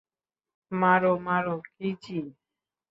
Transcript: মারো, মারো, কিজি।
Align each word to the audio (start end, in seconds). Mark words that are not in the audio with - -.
মারো, 0.71 1.13
মারো, 1.19 1.55
কিজি। 1.67 2.19